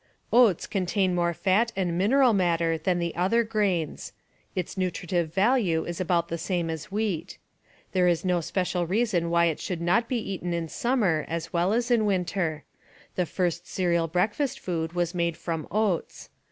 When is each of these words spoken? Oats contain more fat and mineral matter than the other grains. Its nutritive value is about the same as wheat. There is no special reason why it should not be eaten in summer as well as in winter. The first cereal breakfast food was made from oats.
Oats 0.33 0.65
contain 0.65 1.13
more 1.13 1.31
fat 1.31 1.71
and 1.75 1.95
mineral 1.95 2.33
matter 2.33 2.75
than 2.75 2.97
the 2.97 3.13
other 3.15 3.43
grains. 3.43 4.13
Its 4.55 4.75
nutritive 4.75 5.31
value 5.31 5.85
is 5.85 6.01
about 6.01 6.27
the 6.27 6.39
same 6.39 6.71
as 6.71 6.85
wheat. 6.91 7.37
There 7.91 8.07
is 8.07 8.25
no 8.25 8.41
special 8.41 8.87
reason 8.87 9.29
why 9.29 9.45
it 9.45 9.59
should 9.59 9.79
not 9.79 10.09
be 10.09 10.17
eaten 10.17 10.55
in 10.55 10.69
summer 10.69 11.23
as 11.27 11.53
well 11.53 11.71
as 11.71 11.91
in 11.91 12.07
winter. 12.07 12.63
The 13.13 13.27
first 13.27 13.67
cereal 13.67 14.07
breakfast 14.07 14.59
food 14.59 14.93
was 14.93 15.13
made 15.13 15.37
from 15.37 15.67
oats. 15.69 16.29